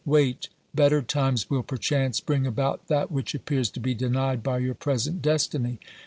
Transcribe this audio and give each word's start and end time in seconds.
—Wait, 0.17 0.49
better 0.73 1.03
times 1.03 1.47
will 1.47 1.61
perchance 1.61 2.19
bring 2.19 2.47
about 2.47 2.87
that 2.87 3.11
which 3.11 3.35
appears 3.35 3.69
to 3.69 3.79
be 3.79 3.93
denied 3.93 4.41
by 4.41 4.57
your 4.57 4.73
present 4.73 5.21
destiny. 5.21 5.77